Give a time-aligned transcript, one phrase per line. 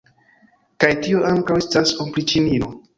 [0.85, 2.77] Kaj tio ankaŭ estas opriĉnino!